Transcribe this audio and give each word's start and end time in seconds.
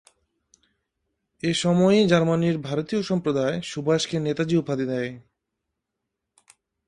এ 1.43 1.51
সময়ই 1.53 2.03
জার্মানির 2.07 2.57
ভারতীয় 2.59 3.01
সম্প্রদায় 3.01 3.55
সুভাষকে 3.61 4.17
‘নেতাজী’ 4.19 4.55
উপাধি 4.57 4.85
দেয়। 4.85 5.11